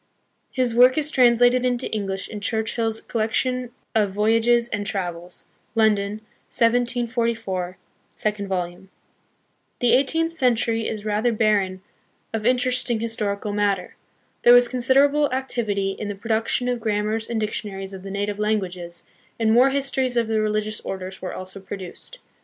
[0.51, 6.13] His work is translated into English in Churchill's Collection of Voyages and Trav els, London,
[6.49, 7.77] 1744,
[8.15, 8.89] second volume.
[9.77, 11.83] The eighteenth century is rather barren
[12.33, 13.57] of interesting A SUBJECT FOR HISTORICAL STUDY.
[13.57, 13.95] 19 historical matter.
[14.41, 19.03] There was considerable activity in the production of grammars and dictionaries of the native languages,
[19.39, 22.17] and more histories of the religious orders were also produced.